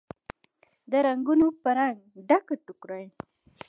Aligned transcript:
د 0.91 0.93
رنګونوپه 1.05 1.69
رنګ، 1.79 1.99
ډکه 2.27 2.55
ټوکرۍ 2.65 3.05